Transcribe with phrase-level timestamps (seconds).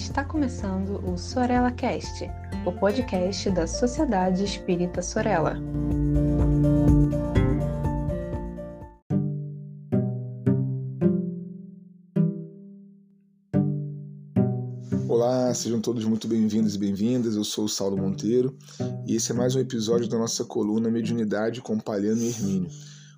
[0.00, 2.24] Está começando o Sorella Cast,
[2.64, 5.56] o podcast da Sociedade Espírita Sorella.
[15.06, 17.36] Olá, sejam todos muito bem-vindos e bem-vindas.
[17.36, 18.56] Eu sou o Saulo Monteiro
[19.06, 22.70] e esse é mais um episódio da nossa coluna Mediunidade com Palhano e Hermínio.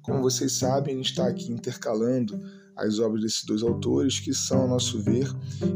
[0.02, 2.42] Como vocês sabem, a gente está aqui intercalando
[2.76, 5.28] as obras desses dois autores, que são, a nosso ver,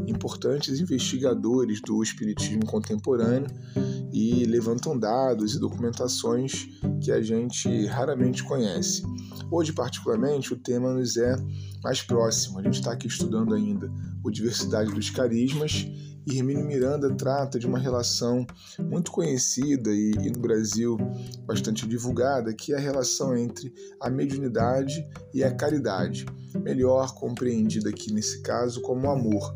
[0.07, 3.49] importantes investigadores do espiritismo contemporâneo
[4.11, 6.67] e levantam dados e documentações
[7.01, 9.03] que a gente raramente conhece.
[9.49, 11.35] Hoje, particularmente, o tema nos é
[11.83, 12.59] mais próximo.
[12.59, 13.91] A gente está aqui estudando ainda
[14.23, 15.87] o Diversidade dos Carismas
[16.27, 18.45] e Hermínio Miranda trata de uma relação
[18.77, 20.97] muito conhecida e, e, no Brasil
[21.45, 26.25] bastante divulgada, que é a relação entre a mediunidade e a caridade,
[26.61, 29.55] melhor compreendida aqui nesse caso como amor.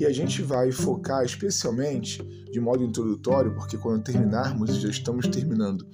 [0.00, 5.86] E a gente vai focar especialmente, de modo introdutório, porque quando terminarmos, já estamos terminando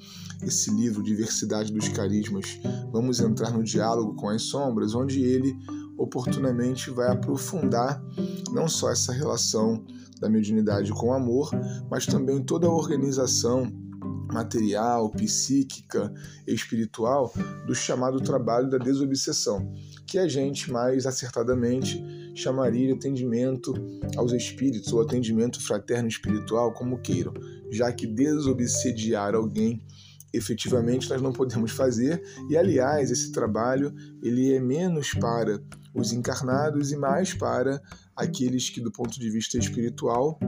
[0.46, 2.58] esse livro Diversidade dos Carismas,
[2.92, 5.54] vamos entrar no diálogo com as sombras, onde ele
[5.96, 8.02] oportunamente vai aprofundar
[8.52, 9.84] não só essa relação
[10.20, 11.50] da mediunidade com o amor,
[11.90, 13.70] mas também toda a organização
[14.32, 16.12] material, psíquica,
[16.46, 17.32] espiritual
[17.66, 19.72] do chamado trabalho da desobsessão,
[20.06, 22.02] que a gente mais acertadamente
[22.34, 23.72] chamaria de atendimento
[24.16, 27.32] aos espíritos ou atendimento fraterno espiritual, como queiram,
[27.70, 29.82] já que desobsediar alguém
[30.36, 32.22] efetivamente nós não podemos fazer.
[32.48, 35.62] E aliás esse trabalho ele é menos para
[35.94, 37.80] os encarnados e mais para
[38.16, 40.38] aqueles que, do ponto de vista espiritual,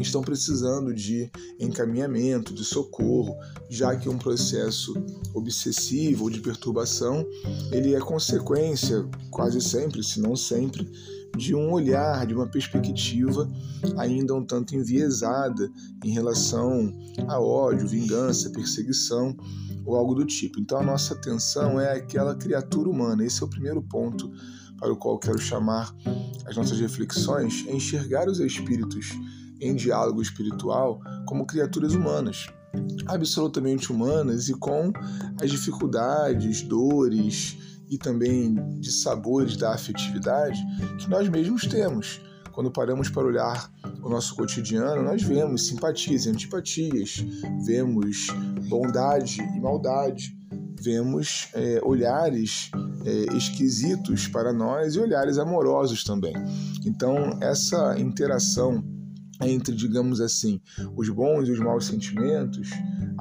[0.00, 3.36] estão precisando de encaminhamento, de socorro,
[3.70, 4.94] já que um processo
[5.34, 7.26] obsessivo ou de perturbação,
[7.70, 10.90] ele é consequência quase sempre, se não sempre,
[11.36, 13.50] de um olhar, de uma perspectiva
[13.96, 15.70] ainda um tanto enviesada
[16.04, 16.92] em relação
[17.26, 19.36] a ódio, vingança, perseguição
[19.84, 20.60] ou algo do tipo.
[20.60, 23.24] Então a nossa atenção é aquela criatura humana.
[23.24, 24.30] Esse é o primeiro ponto
[24.78, 25.94] para o qual quero chamar
[26.44, 29.10] as nossas reflexões, é enxergar os espíritos
[29.60, 32.48] em diálogo espiritual como criaturas humanas,
[33.06, 34.92] absolutamente humanas e com
[35.40, 37.56] as dificuldades, dores
[37.92, 40.58] e também de sabores da afetividade
[40.98, 42.22] que nós mesmos temos.
[42.50, 43.70] Quando paramos para olhar
[44.02, 47.24] o nosso cotidiano, nós vemos simpatias e antipatias,
[47.66, 48.28] vemos
[48.68, 50.34] bondade e maldade,
[50.80, 52.70] vemos é, olhares
[53.04, 56.34] é, esquisitos para nós e olhares amorosos também.
[56.86, 58.82] Então, essa interação
[59.40, 60.60] entre, digamos assim,
[60.96, 62.70] os bons e os maus sentimentos,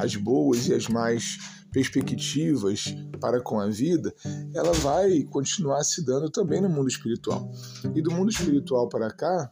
[0.01, 1.37] as boas e as mais
[1.71, 4.13] perspectivas para com a vida,
[4.53, 7.49] ela vai continuar se dando também no mundo espiritual.
[7.95, 9.49] E do mundo espiritual para cá,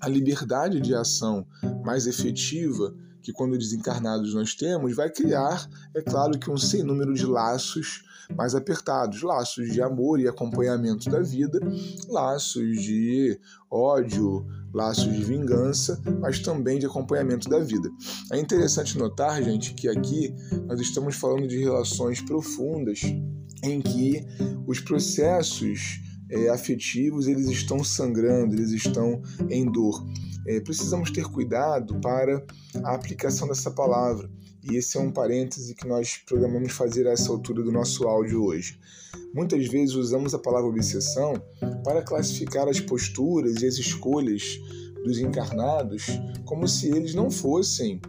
[0.00, 1.46] a liberdade de ação
[1.84, 7.12] mais efetiva que quando desencarnados nós temos, vai criar, é claro que um sem número
[7.14, 8.02] de laços
[8.36, 11.58] mais apertados, laços de amor e acompanhamento da vida,
[12.08, 13.38] laços de
[13.70, 17.90] ódio, laços de vingança, mas também de acompanhamento da vida.
[18.32, 20.34] É interessante notar, gente, que aqui
[20.66, 23.00] nós estamos falando de relações profundas
[23.62, 24.24] em que
[24.66, 26.00] os processos
[26.30, 30.04] é, afetivos eles estão sangrando, eles estão em dor
[30.46, 32.44] é, precisamos ter cuidado para
[32.82, 34.30] a aplicação dessa palavra.
[34.62, 38.44] E esse é um parêntese que nós programamos fazer a essa altura do nosso áudio
[38.44, 38.78] hoje.
[39.34, 41.34] Muitas vezes usamos a palavra obsessão
[41.84, 44.60] para classificar as posturas e as escolhas
[45.04, 46.06] dos encarnados
[46.44, 48.00] como se eles não fossem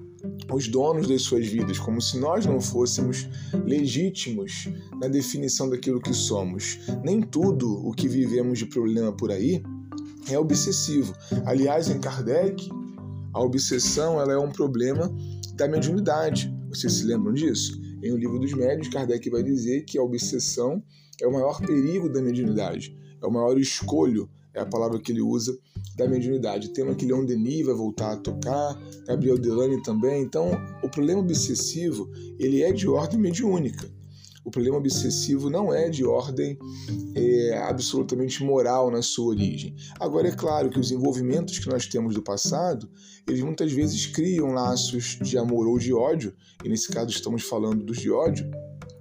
[0.52, 3.28] os donos das suas vidas, como se nós não fôssemos
[3.66, 6.80] legítimos na definição daquilo que somos.
[7.04, 9.64] Nem tudo o que vivemos de problema por aí
[10.30, 11.14] é obsessivo.
[11.46, 12.70] Aliás, em Kardec,
[13.34, 15.14] a obsessão ela é um problema
[15.56, 16.54] da mediunidade.
[16.70, 17.80] Vocês se lembram disso?
[18.04, 20.84] Em O Livro dos Médios, Kardec vai dizer que a obsessão
[21.22, 25.22] é o maior perigo da mediunidade, é o maior escolho, é a palavra que ele
[25.22, 25.58] usa,
[26.04, 26.74] da mediunidade.
[26.74, 28.78] Tema que Leon Denis vai voltar a tocar,
[29.08, 30.24] Gabriel Delane também.
[30.24, 30.52] Então,
[30.84, 32.10] o problema obsessivo
[32.40, 33.90] ele é de ordem mediúnica
[34.44, 36.58] o problema obsessivo não é de ordem
[37.16, 39.76] é, absolutamente moral na sua origem.
[40.00, 42.90] Agora, é claro que os envolvimentos que nós temos do passado,
[43.28, 46.34] eles muitas vezes criam laços de amor ou de ódio,
[46.64, 48.50] e nesse caso estamos falando dos de ódio,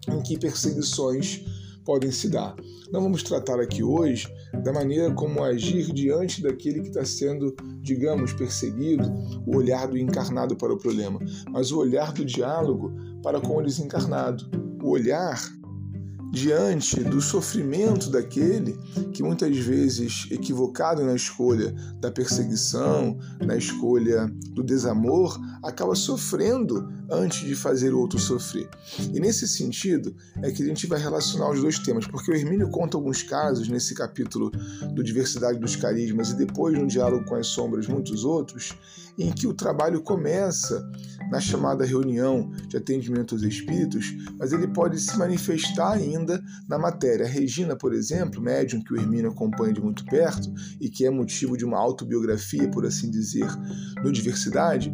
[0.08, 1.43] em que perseguições
[1.90, 2.54] podem se dar.
[2.92, 4.32] Não vamos tratar aqui hoje
[4.62, 9.12] da maneira como agir diante daquele que está sendo, digamos, perseguido,
[9.44, 11.19] o olhar do encarnado para o problema,
[11.50, 12.92] mas o olhar do diálogo
[13.25, 14.48] para com o desencarnado
[14.81, 15.42] o olhar
[16.31, 18.79] diante do sofrimento daquele
[19.12, 27.41] que muitas vezes, equivocado na escolha da perseguição, na escolha do desamor, acaba sofrendo antes
[27.41, 28.69] de fazer o outro sofrer.
[29.12, 32.71] E nesse sentido é que a gente vai relacionar os dois temas, porque o Hermínio
[32.71, 34.50] conta alguns casos nesse capítulo
[34.94, 38.75] do Diversidade dos Carismas e depois no diálogo com as sombras muitos outros,
[39.19, 40.88] em que o trabalho começa
[41.31, 46.19] na chamada reunião de atendimento aos espíritos, mas ele pode se manifestar ainda
[46.69, 47.26] na matéria.
[47.26, 51.11] A Regina, por exemplo, médium que o Hermínio acompanha de muito perto e que é
[51.11, 53.46] motivo de uma autobiografia, por assim dizer,
[54.02, 54.93] no Diversidade,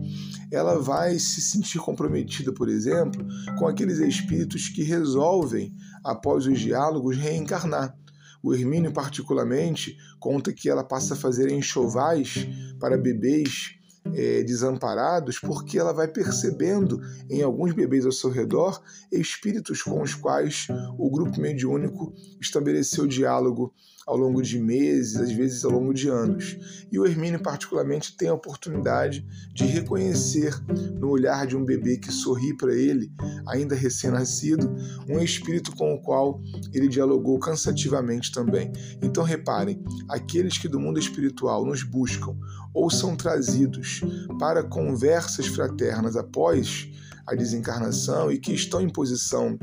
[0.50, 3.26] ela vai se sentir comprometida, por exemplo,
[3.58, 5.75] com aqueles espíritos que resolvem,
[6.05, 7.96] após os diálogos, reencarnar.
[8.43, 12.46] O Hermínio, particularmente, conta que ela passa a fazer enxovais
[12.78, 13.76] para bebês
[14.14, 17.00] é, desamparados, porque ela vai percebendo
[17.31, 20.69] em alguns bebês ao seu redor espíritos com os quais
[20.99, 23.73] o grupo mediúnico estabeleceu diálogo
[24.06, 26.56] ao longo de meses, às vezes ao longo de anos.
[26.93, 30.55] E o Hermínio, particularmente, tem a oportunidade de reconhecer
[30.94, 33.11] no olhar de um bebê que sorri para ele,
[33.49, 34.73] ainda recém-nascido,
[35.09, 36.41] um espírito com o qual
[36.73, 38.73] ele dialogou cansativamente também.
[39.02, 42.37] Então, reparem: aqueles que do mundo espiritual nos buscam
[42.73, 43.95] ou são trazidos
[44.38, 46.88] para conversas fraternas após
[47.26, 49.58] a desencarnação e que estão em posição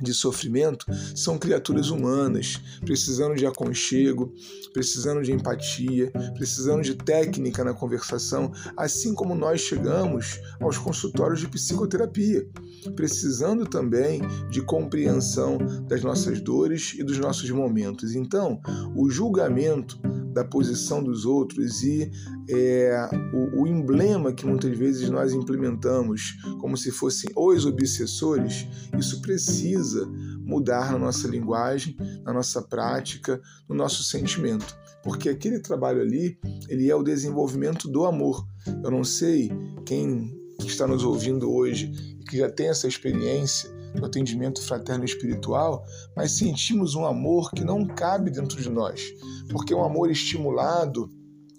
[0.00, 0.84] de sofrimento
[1.14, 4.32] são criaturas humanas, precisando de aconchego,
[4.72, 11.48] precisando de empatia, precisando de técnica na conversação, assim como nós chegamos aos consultórios de
[11.48, 12.46] psicoterapia,
[12.94, 15.58] precisando também de compreensão
[15.88, 18.14] das nossas dores e dos nossos momentos.
[18.14, 18.60] Então,
[18.94, 19.98] o julgamento
[20.36, 22.10] da posição dos outros e
[22.50, 28.68] é, o, o, emblema que muitas vezes nós implementamos como se fossem os obsessores,
[28.98, 30.06] isso precisa
[30.44, 36.90] mudar na nossa linguagem, na nossa prática, no nosso sentimento, porque aquele trabalho ali ele
[36.90, 38.46] é o desenvolvimento do amor.
[38.84, 39.50] Eu não sei
[39.86, 41.90] quem está nos ouvindo hoje
[42.28, 45.84] que já tem essa experiência do atendimento fraterno espiritual,
[46.14, 49.02] mas sentimos um amor que não cabe dentro de nós,
[49.50, 51.10] porque é um amor estimulado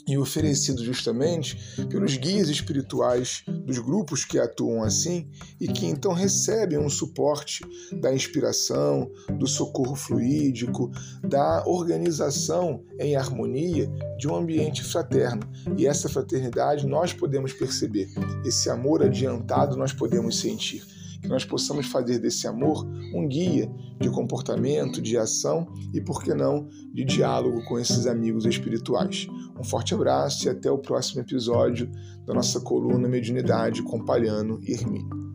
[0.08, 1.58] e oferecido justamente
[1.90, 5.28] pelos guias espirituais dos grupos que atuam assim
[5.60, 7.62] e que então recebem um suporte
[8.00, 10.90] da inspiração, do socorro fluídico,
[11.22, 15.42] da organização em harmonia de um ambiente fraterno.
[15.78, 18.08] E essa fraternidade nós podemos perceber,
[18.46, 20.84] esse amor adiantado nós podemos sentir
[21.28, 23.70] que nós possamos fazer desse amor um guia
[24.00, 29.28] de comportamento, de ação e, por que não, de diálogo com esses amigos espirituais.
[29.60, 31.92] Um forte abraço e até o próximo episódio
[32.26, 35.28] da nossa coluna Mediunidade com Palhano e Hermínio.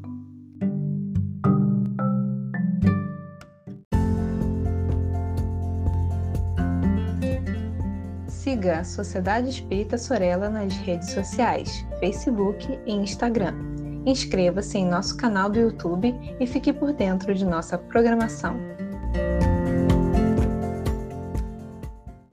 [8.29, 13.72] Siga a Sociedade Espírita Sorella nas redes sociais, Facebook e Instagram
[14.05, 18.72] Inscreva-se em nosso canal do YouTube e fique por dentro de nossa programação.